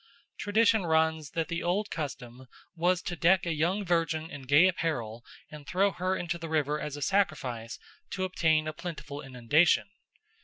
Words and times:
Tradition 0.39 0.87
runs 0.87 1.29
that 1.33 1.47
the 1.47 1.61
old 1.61 1.91
custom 1.91 2.47
was 2.75 3.03
to 3.03 3.15
deck 3.15 3.45
a 3.45 3.53
young 3.53 3.85
virgin 3.85 4.31
in 4.31 4.47
gay 4.47 4.67
apparel 4.67 5.23
and 5.51 5.67
throw 5.67 5.91
her 5.91 6.15
into 6.15 6.39
the 6.39 6.49
river 6.49 6.79
as 6.81 6.97
a 6.97 7.03
sacrifice 7.03 7.77
to 8.09 8.23
obtain 8.23 8.67
a 8.67 8.73
plentiful 8.73 9.21
inundation. 9.21 9.91